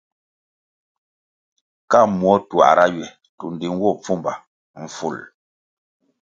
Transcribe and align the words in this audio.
Ka 1.89 1.99
muo 2.19 2.35
tuãhra 2.49 2.85
ywe 2.93 3.05
tundi 3.37 3.67
nwo 3.75 3.89
pfumba 4.01 4.31
mful. 4.83 5.15